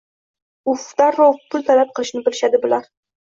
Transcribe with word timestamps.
Uf, 0.71 0.85
darrov 1.01 1.37
pul 1.53 1.67
talab 1.69 1.93
qilishni 1.99 2.25
bilishadi, 2.29 2.63
bular 2.67 2.89